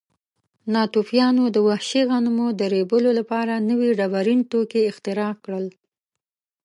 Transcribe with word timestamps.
ناتوفیانو 0.73 1.43
د 1.55 1.57
وحشي 1.67 2.01
غنمو 2.09 2.47
د 2.59 2.61
ریبلو 2.73 3.11
لپاره 3.19 3.53
نوي 3.69 3.89
ډبرین 3.99 4.39
توکي 4.51 4.83
اختراع 4.91 5.33
کړل. 5.43 5.65